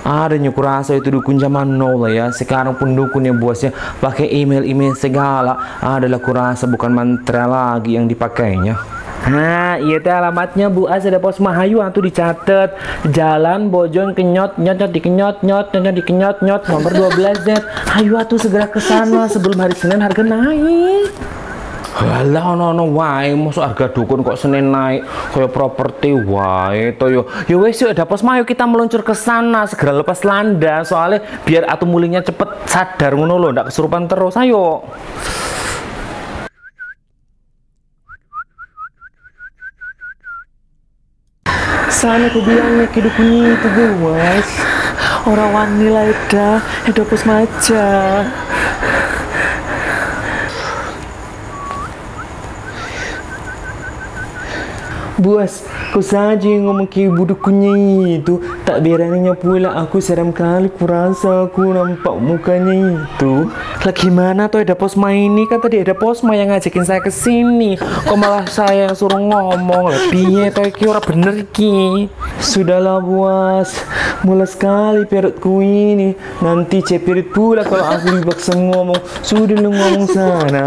Ada 0.01 0.35
nyukur 0.41 0.65
rasa 0.65 0.97
itu 0.97 1.13
dukun 1.13 1.37
zaman 1.37 1.77
now 1.77 1.93
lah 1.93 2.09
ya. 2.09 2.25
Sekarang 2.33 2.73
pun 2.73 2.97
dukun 2.97 3.25
yang 3.25 3.37
buasnya 3.37 3.69
pakai 4.01 4.29
email-email 4.33 4.97
segala. 4.97 5.81
Adalah 5.81 6.17
kurasa 6.17 6.65
bukan 6.65 6.89
mantra 6.89 7.45
lagi 7.45 7.93
yang 7.93 8.09
dipakainya. 8.09 9.01
Nah, 9.21 9.77
iya 9.77 10.01
teh 10.01 10.09
alamatnya 10.09 10.73
Bu 10.73 10.89
As 10.89 11.05
ada 11.05 11.21
pos 11.21 11.37
Mahayu 11.37 11.77
tuh 11.93 12.01
dicatat. 12.01 12.73
Jalan 13.13 13.69
Bojong 13.69 14.17
kenyot 14.17 14.57
nyot 14.57 14.81
nyot 14.81 14.91
dikenyot 14.97 15.37
nyot 15.45 15.69
nyot 15.69 15.81
nyot 15.85 15.95
dikenyot 16.01 16.37
nyot 16.41 16.61
nomor 16.65 16.89
12 16.89 17.45
Z. 17.45 17.61
Hayu 17.93 18.17
atuh 18.17 18.41
segera 18.41 18.65
ke 18.65 18.81
sana 18.81 19.29
sebelum 19.29 19.61
hari 19.61 19.77
Senin 19.77 20.01
harga 20.01 20.25
naik. 20.25 21.13
Halah 21.91 22.55
ono 22.55 22.71
ono 22.71 22.87
wae 22.95 23.35
mosok 23.35 23.63
harga 23.67 23.91
dukun 23.91 24.23
kok 24.23 24.39
Senin 24.39 24.71
naik 24.71 25.03
kaya 25.35 25.51
properti 25.51 26.15
wae 26.15 26.95
to 26.95 27.11
yo. 27.11 27.21
Ya 27.51 27.59
wes 27.59 27.83
yuk 27.83 27.91
ada 27.91 28.07
pos 28.07 28.23
Mahayu 28.23 28.47
kita 28.47 28.63
meluncur 28.63 29.03
ke 29.03 29.11
sana 29.11 29.67
segera 29.67 29.99
lepas 29.99 30.23
landa 30.23 30.87
soalnya 30.87 31.19
biar 31.43 31.67
atuh 31.67 31.83
mulingnya 31.83 32.23
cepet 32.23 32.47
sadar 32.63 33.11
ngono 33.19 33.35
lho 33.35 33.47
ndak 33.51 33.67
kesurupan 33.67 34.07
terus. 34.07 34.39
Ayo. 34.39 34.87
Sana 41.91 42.31
aku 42.31 42.39
bilangnya 42.41 42.87
ke 42.89 43.03
dukunnya 43.03 43.53
itu 43.53 43.67
buas 44.01 44.47
Orang 45.27 45.53
wani 45.53 45.85
lah 45.91 46.09
Eda 46.09 46.57
Eda 46.89 47.03
pos 47.05 47.21
maja 47.29 47.85
Buas, 55.21 55.61
kau 55.93 56.01
saja 56.01 56.49
yang 56.49 56.65
ngomong 56.65 56.89
ke 56.89 57.05
ibu 57.05 57.29
dukunnya 57.29 57.77
itu. 58.17 58.41
Tak 58.65 58.81
beraninya 58.81 59.37
pula 59.37 59.69
aku 59.77 60.01
seram 60.01 60.33
kali 60.33 60.65
kurasa 60.73 61.45
aku 61.45 61.77
nampak 61.77 62.17
mukanya 62.17 62.97
itu. 62.97 63.45
Lah 63.85 63.93
gimana 63.93 64.49
tuh 64.49 64.65
ada 64.65 64.73
posma 64.73 65.13
ini 65.13 65.45
kan 65.45 65.61
tadi 65.61 65.77
ada 65.77 65.93
posma 65.93 66.33
yang 66.33 66.49
ngajakin 66.49 66.85
saya 66.89 67.05
ke 67.05 67.13
sini. 67.13 67.77
Kok 67.77 68.17
malah 68.17 68.49
saya 68.49 68.89
yang 68.89 68.97
suruh 68.97 69.21
ngomong? 69.21 69.93
Lebihnya 69.93 70.49
tuh 70.57 70.73
ki 70.73 70.89
orang 70.89 71.05
bener 71.05 71.35
ki 71.53 72.09
Sudahlah 72.41 72.97
buas. 73.05 73.77
Mulai 74.25 74.49
sekali 74.49 75.05
perutku 75.05 75.61
ini. 75.61 76.17
Nanti 76.41 76.81
cepirit 76.81 77.29
pula 77.29 77.61
kalau 77.61 77.85
aku 77.85 78.25
dipaksa 78.25 78.57
ngomong. 78.57 78.97
Sudah 79.21 79.53
lu 79.53 79.69
ngomong 79.69 80.09
sana 80.09 80.65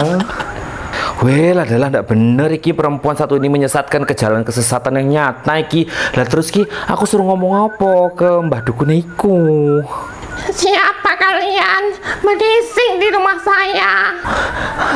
Well 1.22 1.62
adalah 1.62 1.92
ndak 1.94 2.10
bener 2.10 2.50
iki 2.58 2.74
perempuan 2.74 3.14
satu 3.14 3.38
ini 3.38 3.46
menyesatkan 3.46 4.02
ke 4.02 4.18
jalan 4.18 4.42
kesesatan 4.42 4.98
yang 4.98 5.08
nyata 5.14 5.62
iki. 5.62 5.86
Lah 6.18 6.26
terus 6.26 6.50
ki 6.50 6.66
aku 6.90 7.06
suruh 7.06 7.28
ngomong 7.28 7.70
apa 7.70 7.92
ke 8.18 8.28
Mbah 8.50 8.60
Dukun 8.66 8.90
iku. 8.90 9.38
Siapa 10.34 11.14
kalian 11.16 11.94
berisik 12.20 12.98
di 12.98 13.08
rumah 13.14 13.38
saya? 13.40 14.12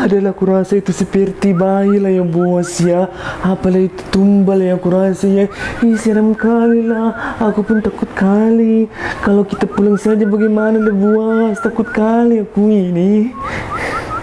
Adalah 0.04 0.34
kurasa 0.34 0.76
itu 0.76 0.90
seperti 0.90 1.54
bayi 1.54 2.02
lah 2.02 2.10
yang 2.10 2.28
bos 2.28 2.82
ya. 2.82 3.06
Apalah 3.40 3.86
itu 3.86 4.02
tumbal 4.10 4.60
yang 4.60 4.82
kurasa 4.82 5.30
ya. 5.30 5.46
Ih 5.80 5.96
seram 5.96 6.34
kali 6.34 6.84
lah. 6.84 7.38
Aku 7.38 7.62
pun 7.62 7.78
takut 7.80 8.10
kali. 8.12 8.90
Kalau 9.22 9.46
kita 9.46 9.64
pulang 9.70 9.96
saja 9.96 10.26
bagaimana 10.26 10.82
lah 10.82 10.92
buas. 10.92 11.56
Takut 11.62 11.86
kali 11.88 12.42
aku 12.42 12.68
ini. 12.68 13.32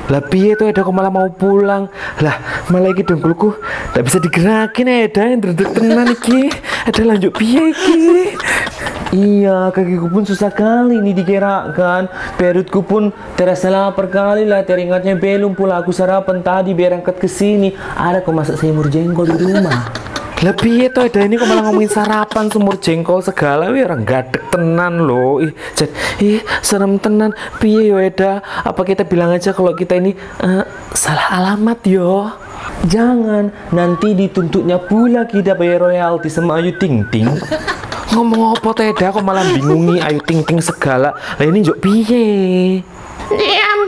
Lah 0.05 0.21
piye 0.21 0.53
tuh 0.53 0.69
kok 0.69 0.93
malah 0.93 1.09
mau 1.09 1.25
pulang? 1.33 1.89
Lah 2.21 2.65
malah 2.69 2.93
iki 2.93 3.01
dengkulku 3.01 3.57
ndak 3.93 4.03
bisa 4.05 4.17
digerakin 4.21 4.87
Eda 4.87 5.23
yang 5.25 5.41
dredeg 5.41 5.69
tenan 5.73 6.13
iki. 6.13 6.53
Eda 6.85 7.01
lanjut 7.01 7.33
piye 7.33 7.73
iki? 7.73 7.97
Iya, 9.15 9.71
kakiku 9.71 10.11
pun 10.11 10.27
susah 10.27 10.51
kali 10.51 10.99
ini 10.99 11.15
digerakkan. 11.15 12.11
Perutku 12.35 12.83
pun 12.83 13.15
terasa 13.39 13.71
lapar 13.71 14.11
kali 14.11 14.43
lah. 14.43 14.65
Teringatnya 14.67 15.15
belum 15.15 15.55
pula 15.55 15.79
aku 15.79 15.95
sarapan 15.95 16.43
tadi 16.43 16.75
biar 16.75 16.99
angkat 16.99 17.21
ke 17.21 17.29
sini. 17.31 17.71
Ada 17.95 18.19
kok 18.19 18.35
masak 18.35 18.59
semur 18.59 18.91
jengkol 18.91 19.29
di 19.29 19.37
rumah. 19.39 19.87
Lebih 20.45 20.93
itu 20.93 20.99
ada 21.01 21.25
ini 21.25 21.41
kok 21.41 21.49
malah 21.49 21.65
ngomongin 21.65 21.89
sarapan 21.89 22.45
semur 22.53 22.77
jengkol 22.77 23.17
segala. 23.25 23.73
Wih 23.73 23.81
orang 23.81 24.05
gadek 24.05 24.45
tenan 24.53 25.01
loh. 25.01 25.41
Ih, 25.41 25.49
jad, 25.73 25.89
ih 26.21 26.37
serem 26.61 27.01
tenan. 27.01 27.33
Piye 27.57 27.89
yo 27.89 27.97
Eda 27.97 28.45
apa 28.61 28.85
kita 28.85 29.09
bilang 29.09 29.33
aja 29.33 29.57
kalau 29.57 29.73
kita 29.73 29.97
ini 29.97 30.13
eh, 30.45 30.63
salah 30.93 31.33
alamat 31.41 31.81
yo? 31.89 32.29
Jangan. 32.85 33.73
Nanti 33.73 34.13
dituntutnya 34.13 34.77
pula 34.77 35.25
kita 35.25 35.57
bayar 35.57 35.89
royalti 35.89 36.29
sama 36.29 36.61
Ayu 36.61 36.77
Ting 36.77 37.09
Ting. 37.09 37.25
Ngomong 38.13 38.53
apa 38.53 38.69
tuh 38.69 38.85
Eda 38.85 39.09
kok 39.09 39.25
malah 39.25 39.49
bingungi 39.49 39.97
Ayu 39.97 40.21
Ting 40.29 40.45
Ting 40.45 40.61
segala? 40.61 41.17
Lah 41.41 41.45
ini 41.49 41.65
jok 41.65 41.81
piye? 41.81 42.85
Diam, 43.33 43.79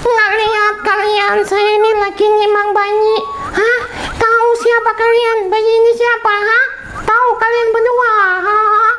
nggak 0.00 0.30
lihat 0.40 0.74
kalian. 0.80 1.36
Saya 1.44 1.68
ini 1.68 1.90
lagi 2.00 2.24
nyimang 2.24 2.68
bayi. 2.72 3.16
Hah? 3.60 3.87
Siapa 4.58 4.90
kalian? 4.90 5.54
Bayi 5.54 5.70
ini 5.70 5.92
siapa? 5.94 6.34
Hah? 6.34 6.64
Tahu 7.06 7.28
kalian 7.38 7.68
berdua? 7.70 8.14
Hah? 8.42 8.90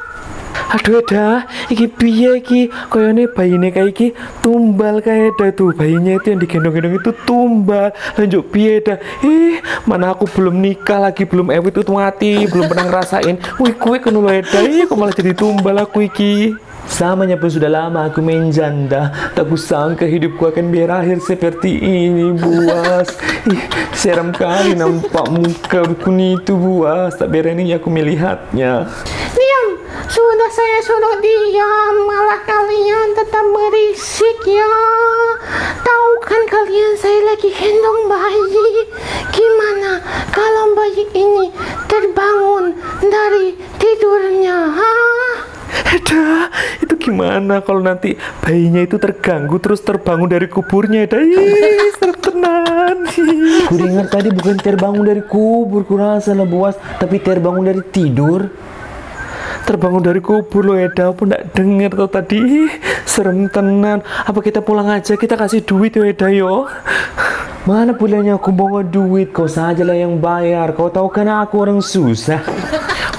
Aduh 0.80 1.04
dah, 1.04 1.44
iki 1.68 1.92
piye 1.92 2.40
iki? 2.40 2.72
Koyone 2.88 3.28
bayine 3.28 3.68
kayak 3.68 3.92
iki 3.92 4.08
tumbal 4.40 5.04
kayak 5.04 5.36
dah 5.36 5.52
tuh 5.52 5.76
bayinya 5.76 6.16
itu 6.16 6.32
yang 6.32 6.40
digendong-gendong 6.40 6.96
itu 7.04 7.12
tumbal. 7.28 7.92
Lanjut 8.16 8.48
piye 8.54 8.80
dah? 8.80 9.02
Ih, 9.20 9.60
mana 9.84 10.16
aku 10.16 10.32
belum 10.32 10.64
nikah 10.64 11.04
lagi, 11.04 11.28
belum 11.28 11.52
ewit 11.52 11.76
itu 11.76 11.92
mati, 11.92 12.48
belum 12.48 12.72
pernah 12.72 12.86
ngerasain. 12.88 13.36
Wih, 13.60 13.76
kue 13.76 14.00
kenu 14.00 14.24
dah, 14.24 14.64
ih 14.64 14.88
kok 14.88 14.96
malah 14.96 15.12
jadi 15.12 15.36
tumbal 15.36 15.76
aku 15.76 16.08
iki. 16.08 16.56
Samanya 16.90 17.38
pun 17.38 17.54
sudah 17.54 17.70
lama 17.70 18.10
aku 18.10 18.20
main 18.20 18.50
janda 18.50 19.14
Tak 19.38 19.48
kusangka 19.48 20.10
hidupku 20.10 20.50
akan 20.50 20.74
berakhir 20.74 21.22
seperti 21.22 21.78
ini 21.78 22.34
buas 22.34 23.14
Ih, 23.46 23.62
seram 23.94 24.34
kali 24.34 24.74
nampak 24.74 25.30
muka 25.30 25.86
dukun 25.86 26.18
itu 26.18 26.58
buas 26.58 27.14
Tak 27.16 27.30
berani 27.30 27.70
aku 27.72 27.94
melihatnya 27.94 28.90
Diam, 29.38 29.68
sudah 30.10 30.50
saya 30.50 30.80
suruh 30.82 31.22
diam, 31.22 31.96
malah 32.10 32.42
kalian 32.42 33.14
tetap 33.14 33.46
berisik 33.46 34.42
ya. 34.42 34.74
Tahu 35.86 36.10
kan 36.26 36.42
kalian 36.50 36.98
saya 36.98 37.30
lagi 37.30 37.54
gendong 37.54 38.10
bayi. 38.10 38.90
Gimana 39.30 40.02
kalau 40.34 40.74
bayi 40.74 41.06
ini 41.14 41.54
terbangun 41.86 42.74
dari 43.06 43.54
tidurnya? 43.78 44.58
Hah? 44.74 45.29
Eda, 45.90 46.50
itu 46.82 46.94
gimana 46.98 47.62
kalau 47.62 47.82
nanti 47.82 48.18
bayinya 48.42 48.82
itu 48.84 48.98
terganggu 48.98 49.58
terus 49.58 49.82
terbangun 49.82 50.30
dari 50.30 50.46
kuburnya 50.50 51.06
Eda? 51.06 51.22
Ih, 51.22 51.94
tenan. 52.30 52.98
Tadi 54.10 54.30
bukan 54.34 54.56
terbangun 54.58 55.06
dari 55.06 55.24
kubur, 55.26 55.86
kurasa 55.86 56.34
lah 56.34 56.46
buas, 56.46 56.78
tapi 56.98 57.18
terbangun 57.22 57.66
dari 57.66 57.82
tidur. 57.86 58.50
Terbangun 59.66 60.02
dari 60.02 60.18
kubur 60.18 60.66
loh 60.66 60.78
Eda, 60.78 61.14
aku 61.14 61.30
nggak 61.30 61.54
denger 61.54 61.92
tuh 61.94 62.10
tadi. 62.10 62.42
Serem 63.06 63.50
tenan. 63.50 64.02
Apa 64.26 64.42
kita 64.42 64.66
pulang 64.66 64.90
aja, 64.90 65.14
kita 65.14 65.38
kasih 65.38 65.62
duit 65.62 65.94
yo 65.94 66.06
Eda 66.06 66.30
yo. 66.34 66.66
Mana 67.70 67.94
pulangnya 67.94 68.42
aku 68.42 68.50
bawa 68.50 68.82
duit, 68.82 69.30
kau 69.30 69.46
sajalah 69.46 69.94
yang 69.94 70.18
bayar. 70.18 70.74
Kau 70.74 70.90
tahu 70.90 71.06
kan 71.14 71.30
aku 71.30 71.62
orang 71.62 71.80
susah. 71.86 72.42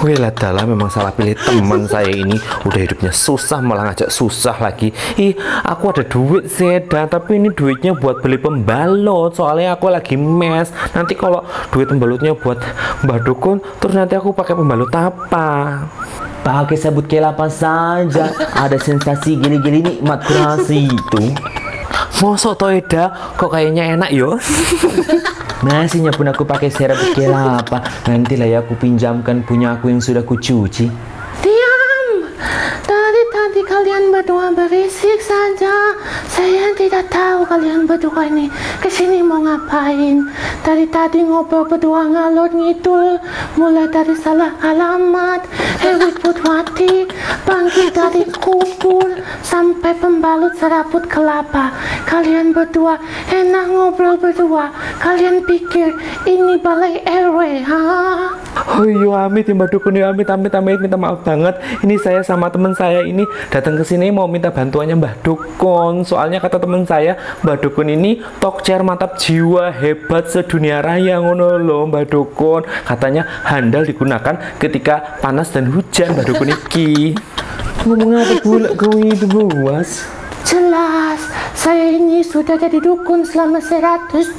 Wih 0.01 0.17
lah 0.17 0.33
dalah 0.33 0.65
memang 0.65 0.89
salah 0.89 1.13
pilih 1.13 1.37
teman 1.37 1.85
saya 1.85 2.09
ini. 2.09 2.33
Udah 2.65 2.81
hidupnya 2.81 3.13
susah 3.13 3.61
malah 3.61 3.93
ngajak 3.93 4.09
susah 4.09 4.57
lagi. 4.57 4.89
Ih 5.21 5.37
aku 5.61 5.93
ada 5.93 6.01
duit 6.01 6.49
seda 6.49 7.05
Tapi 7.05 7.37
ini 7.37 7.53
duitnya 7.53 7.93
buat 7.93 8.25
beli 8.25 8.41
pembalut 8.41 9.37
Soalnya 9.37 9.77
aku 9.77 9.93
lagi 9.93 10.17
mes. 10.17 10.73
Nanti 10.97 11.13
kalau 11.13 11.45
duit 11.69 11.85
pembalutnya 11.85 12.33
buat 12.33 12.57
Mbak 13.05 13.19
Dukun 13.29 13.61
Terus 13.77 13.93
nanti 13.93 14.17
aku 14.17 14.33
pakai 14.33 14.57
pembalut 14.57 14.89
apa? 14.89 15.85
Pakai 16.41 16.73
sabut 16.73 17.05
kelapa 17.05 17.45
saja. 17.53 18.33
Ada 18.57 18.81
sensasi 18.81 19.37
gili-gili 19.37 19.85
nikmat 19.85 20.25
kurasi 20.25 20.89
itu. 20.89 21.23
Mosok 22.21 22.53
toh 22.53 22.69
Eda 22.69 23.33
Kok 23.35 23.49
kayaknya 23.49 23.97
enak 23.97 24.13
yo 24.13 24.37
Nasinya 25.61 26.09
pun 26.09 26.25
aku 26.25 26.41
pakai 26.41 26.73
serabut 26.73 27.13
kelapa. 27.13 27.85
Nanti 28.09 28.33
lah 28.33 28.49
ya 28.49 28.57
aku 28.65 28.73
pinjamkan 28.81 29.45
punya 29.45 29.77
aku 29.77 29.93
yang 29.93 30.01
sudah 30.01 30.25
kucuci. 30.25 30.89
Kalian 33.71 34.11
berdua 34.11 34.51
berisik 34.51 35.23
saja. 35.23 35.95
Saya 36.27 36.75
tidak 36.75 37.07
tahu 37.07 37.47
kalian 37.47 37.87
berdua 37.87 38.27
ini 38.27 38.51
ke 38.83 38.91
sini 38.91 39.23
mau 39.23 39.39
ngapain. 39.39 40.27
Dari 40.59 40.91
tadi 40.91 41.23
ngobrol 41.23 41.63
berdua 41.63 42.03
ngalor 42.11 42.51
ngidul. 42.51 43.15
Mulai 43.55 43.87
dari 43.87 44.11
salah 44.19 44.59
alamat, 44.59 45.47
Hewi 45.79 46.11
Putwati, 46.19 47.07
bangkit 47.47 47.95
dari 47.95 48.27
kubur, 48.43 49.07
sampai 49.39 49.95
pembalut 49.95 50.51
serabut 50.59 51.07
kelapa. 51.07 51.71
Kalian 52.03 52.51
berdua 52.51 52.99
enak 53.31 53.71
ngobrol 53.71 54.19
berdua. 54.19 54.67
Kalian 55.01 55.41
pikir 55.49 55.97
ini 56.29 56.61
balai 56.61 57.01
RW, 57.01 57.65
ha? 57.65 57.81
Oh 58.77 58.85
iya 58.85 59.25
amit 59.25 59.49
ya 59.49 59.57
Mbak 59.57 59.73
Dukun 59.73 59.97
ya 59.97 60.13
amit 60.13 60.29
amit 60.29 60.53
amit 60.53 60.77
minta 60.77 60.93
maaf 60.93 61.25
banget. 61.25 61.57
Ini 61.81 61.97
saya 61.97 62.21
sama 62.21 62.53
teman 62.53 62.77
saya 62.77 63.01
ini 63.01 63.25
datang 63.49 63.81
ke 63.81 63.81
sini 63.81 64.13
mau 64.13 64.29
minta 64.29 64.53
bantuannya 64.53 64.93
Mbak 64.93 65.25
Dukun. 65.25 66.05
Soalnya 66.05 66.37
kata 66.37 66.61
teman 66.61 66.85
saya 66.85 67.17
Mbak 67.41 67.57
Dukun 67.65 67.89
ini 67.89 68.21
talk 68.37 68.61
chair 68.61 68.85
mantap 68.85 69.17
jiwa 69.17 69.73
hebat 69.73 70.29
sedunia 70.29 70.85
raya 70.85 71.17
ngono 71.17 71.57
loh 71.57 71.89
Mbak 71.89 72.05
Dukun. 72.13 72.61
Katanya 72.85 73.25
handal 73.41 73.81
digunakan 73.89 74.37
ketika 74.61 75.17
panas 75.17 75.49
dan 75.49 75.65
hujan 75.73 76.13
Mbak 76.13 76.25
Dukun 76.29 76.49
iki. 76.53 77.17
Ngomong 77.89 78.21
apa 78.21 78.35
pula 78.45 78.69
kau 78.77 79.01
itu 79.01 79.25
buas? 79.25 80.20
Jelas, 80.41 81.21
saya 81.53 81.93
ini 81.93 82.25
sudah 82.25 82.57
jadi 82.57 82.81
dukun 82.81 83.21
selama 83.21 83.61
123 83.61 84.37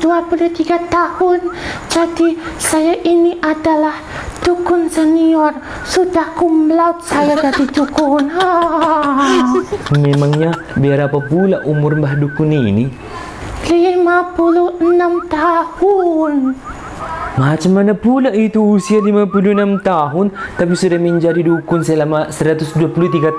tahun. 0.90 1.38
Jadi, 1.86 2.36
saya 2.58 2.98
ini 3.06 3.38
adalah 3.38 3.96
dukun 4.42 4.90
senior. 4.90 5.54
Sudah 5.86 6.34
cum 6.34 6.66
laude 6.68 7.02
saya 7.06 7.38
jadi 7.38 7.64
dukun. 7.70 8.26
Ha. 8.34 8.50
Memangnya 9.94 10.50
biar 10.74 11.06
apa 11.06 11.22
pula 11.22 11.62
umur 11.62 11.94
Mbah 11.94 12.18
Dukun 12.18 12.50
ini? 12.50 12.90
56 13.62 15.30
tahun. 15.30 16.32
Macam 17.32 17.72
mana 17.72 17.96
pula 17.96 18.28
itu 18.36 18.60
usia 18.60 19.00
56 19.00 19.80
tahun 19.80 20.26
tapi 20.60 20.72
sudah 20.76 21.00
menjadi 21.00 21.40
dukun 21.40 21.80
selama 21.80 22.28
123 22.28 22.76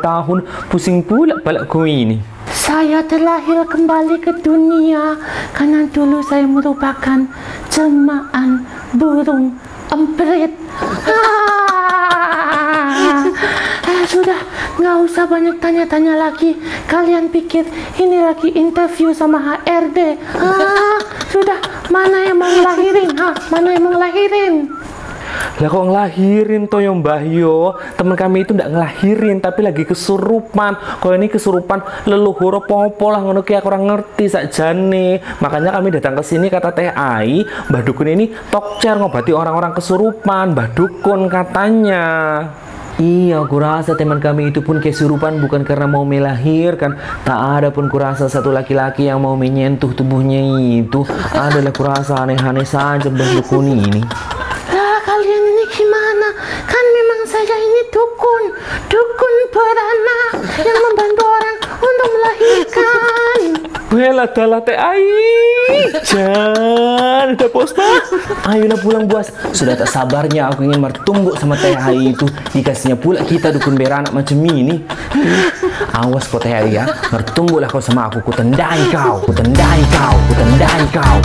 tahun 0.01 0.37
pusing 0.73 1.05
pula 1.05 1.37
pala 1.45 1.61
kau 1.69 1.85
ini. 1.85 2.17
Saya 2.49 3.05
terlahir 3.05 3.61
kembali 3.69 4.17
ke 4.17 4.41
dunia 4.41 5.21
karena 5.53 5.85
dulu 5.93 6.25
saya 6.25 6.49
merupakan 6.49 7.29
jelmaan 7.69 8.65
burung 8.97 9.61
emprit. 9.93 10.49
Ah, 13.83 14.03
sudah, 14.09 14.41
nggak 14.81 14.97
usah 15.05 15.29
banyak 15.29 15.61
tanya-tanya 15.61 16.17
lagi. 16.17 16.57
Kalian 16.89 17.29
pikir 17.29 17.61
ini 18.01 18.25
lagi 18.25 18.49
interview 18.57 19.13
sama 19.13 19.37
HRD? 19.37 20.17
Ah, 20.33 20.92
sudah, 21.33 21.59
mana 21.89 22.29
yang 22.29 22.37
mau 22.37 22.45
ngelahirin? 22.45 23.09
Hah, 23.17 23.33
mana 23.49 23.67
yang 23.73 23.81
mau 23.81 23.91
ngelahirin? 23.97 24.69
Lah 25.61 25.69
kok 25.69 25.85
ngelahirin 25.85 26.65
toh 26.69 26.81
ya 26.81 26.93
Mbah 26.93 27.23
Yo 27.25 27.73
Temen 27.97 28.13
kami 28.13 28.45
itu 28.45 28.53
ndak 28.53 28.69
ngelahirin 28.73 29.37
tapi 29.41 29.65
lagi 29.65 29.85
kesurupan 29.85 30.77
Kalau 31.01 31.13
ini 31.17 31.29
kesurupan 31.29 32.05
leluhur 32.05 32.61
popo 32.65 33.09
lah 33.09 33.21
ngono 33.21 33.41
ki 33.41 33.57
aku 33.57 33.69
kurang 33.69 33.89
ngerti 33.89 34.29
sakjane 34.29 35.21
Makanya 35.41 35.73
kami 35.77 35.89
datang 35.93 36.17
ke 36.17 36.23
sini 36.25 36.49
kata 36.53 36.69
Teh 36.73 36.89
Ai 36.93 37.45
Mbah 37.45 37.81
Dukun 37.81 38.13
ini 38.13 38.29
tokcer 38.49 38.97
ngobati 38.97 39.33
orang-orang 39.33 39.73
kesurupan 39.73 40.53
Mbah 40.53 40.69
Dukun 40.73 41.29
katanya 41.29 42.05
Iya, 43.03 43.43
aku 43.43 43.59
rasa 43.59 43.99
teman 43.99 44.23
kami 44.23 44.55
itu 44.55 44.63
pun 44.63 44.79
kesurupan 44.79 45.35
bukan 45.43 45.67
karena 45.67 45.91
mau 45.91 46.07
melahirkan. 46.07 46.95
Tak 47.27 47.39
ada 47.59 47.67
pun 47.67 47.91
kurasa 47.91 48.31
satu 48.31 48.47
laki-laki 48.47 49.11
yang 49.11 49.19
mau 49.19 49.35
menyentuh 49.35 49.91
tubuhnya 49.91 50.39
itu. 50.79 51.03
Adalah 51.35 51.75
kurasa 51.75 52.23
aneh-aneh 52.23 52.63
saja 52.63 53.11
Mbah 53.11 53.27
Dukun 53.35 53.67
ini. 53.75 53.99
Lah 54.71 55.03
kalian 55.03 55.43
ini 55.51 55.65
gimana? 55.67 56.27
Kan 56.63 56.85
memang 56.95 57.19
saya 57.27 57.55
ini 57.59 57.81
dukun, 57.91 58.43
dukun 58.87 59.35
beranak 59.51 60.31
yang 60.63 60.79
membantu 60.79 61.23
orang 61.27 61.57
untuk 61.83 62.07
melahirkan. 62.07 62.92
Bela 63.93 64.25
dalah 64.25 64.57
Teh 64.65 64.73
Ai 64.73 65.05
Jan 66.01 67.37
udah 67.37 67.49
posta 67.53 67.85
Ayolah 68.49 68.81
pulang 68.81 69.05
buas. 69.05 69.29
Sudah 69.53 69.77
tak 69.77 69.85
sabarnya 69.85 70.49
aku 70.49 70.65
ingin 70.65 70.81
bertumbuk 70.81 71.37
sama 71.37 71.53
Teh 71.61 71.77
Ai 71.77 72.09
itu. 72.09 72.25
Dikasihnya 72.25 72.97
pula 72.97 73.21
kita 73.21 73.53
dukun 73.53 73.77
beranak 73.77 74.09
macam 74.09 74.41
ini. 74.49 74.81
Awas 75.93 76.25
kau 76.25 76.41
Teh 76.41 76.49
Ai 76.49 76.73
ya. 76.73 76.89
Bertumbuklah 77.13 77.69
kau 77.69 77.77
sama 77.77 78.09
aku. 78.09 78.33
Kutendai 78.33 78.81
kau. 78.89 79.21
Kutendai 79.29 79.85
kau. 79.93 80.17
Kutendai 80.25 80.89
kau. 80.89 81.21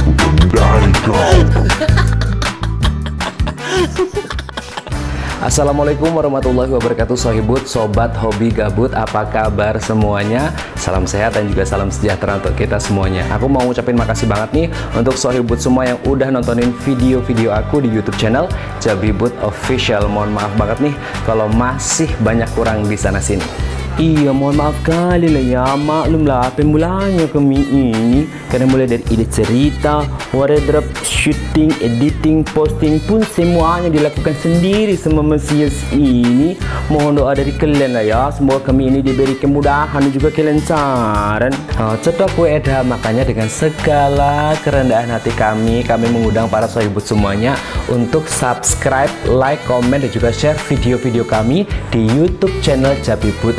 Assalamualaikum 5.38 6.18
warahmatullahi 6.18 6.66
wabarakatuh 6.66 7.14
Sohibut, 7.14 7.62
Sobat 7.62 8.10
Hobi 8.18 8.50
Gabut 8.50 8.90
Apa 8.90 9.22
kabar 9.22 9.78
semuanya? 9.78 10.50
Salam 10.74 11.06
sehat 11.06 11.38
dan 11.38 11.46
juga 11.46 11.62
salam 11.62 11.94
sejahtera 11.94 12.42
untuk 12.42 12.58
kita 12.58 12.74
semuanya. 12.82 13.22
Aku 13.30 13.46
mau 13.46 13.62
ngucapin 13.62 13.94
makasih 13.94 14.26
banget 14.26 14.50
nih 14.50 14.66
Untuk 14.98 15.14
Sohibut 15.14 15.62
semua 15.62 15.94
yang 15.94 15.98
udah 16.10 16.34
nontonin 16.34 16.74
video-video 16.82 17.54
aku 17.54 17.78
di 17.78 17.86
youtube 17.86 18.18
channel 18.18 18.50
Jabibut 18.82 19.30
Official. 19.38 20.10
Mohon 20.10 20.42
maaf 20.42 20.50
banget 20.58 20.90
nih 20.90 20.94
Kalau 21.22 21.46
masih 21.46 22.10
banyak 22.18 22.50
kurang 22.58 22.90
di 22.90 22.98
sana 22.98 23.22
sini 23.22 23.77
Iya, 23.98 24.30
mohon 24.30 24.62
maaf 24.62 24.78
kali 24.86 25.26
lah 25.26 25.42
ya. 25.42 25.66
Maklumlah, 25.74 26.54
pemulanya 26.54 27.26
kami 27.34 27.66
ini. 27.66 28.30
Karena 28.46 28.70
mulai 28.70 28.86
dari 28.86 29.02
ide 29.10 29.26
cerita, 29.26 30.06
wardrobe, 30.30 30.86
shooting, 31.02 31.74
editing, 31.82 32.46
posting 32.54 33.02
pun 33.10 33.26
semuanya 33.34 33.90
dilakukan 33.90 34.38
sendiri 34.38 34.94
sama 34.94 35.26
Mesias 35.26 35.74
ini. 35.90 36.54
Mohon 36.86 37.12
doa 37.18 37.32
dari 37.34 37.50
kalian 37.50 37.90
lah 37.98 38.06
ya. 38.06 38.22
Semoga 38.30 38.70
kami 38.70 38.86
ini 38.86 39.02
diberi 39.02 39.34
kemudahan 39.34 39.98
dan 39.98 40.12
juga 40.14 40.30
kelancaran. 40.30 41.50
Oh, 41.82 41.98
cetok 41.98 42.30
kue 42.38 42.54
eda, 42.54 42.86
makanya 42.86 43.26
dengan 43.26 43.50
segala 43.50 44.54
kerendahan 44.62 45.10
hati 45.10 45.34
kami, 45.34 45.82
kami 45.82 46.06
mengundang 46.06 46.46
para 46.46 46.70
sohibut 46.70 47.02
semuanya 47.02 47.58
untuk 47.90 48.30
subscribe, 48.30 49.10
like, 49.26 49.58
komen, 49.66 50.06
dan 50.06 50.10
juga 50.14 50.30
share 50.30 50.56
video-video 50.70 51.26
kami 51.26 51.66
di 51.90 52.06
YouTube 52.06 52.54
channel 52.62 52.94
Jabibut 53.02 53.58